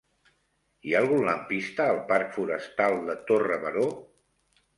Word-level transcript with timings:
Hi 0.87 0.95
ha 0.95 1.01
algun 1.03 1.21
lampista 1.27 1.87
al 1.91 1.99
parc 2.13 2.33
Forestal 2.39 2.99
de 3.11 3.19
Torre 3.29 3.61
Baró? 3.67 3.87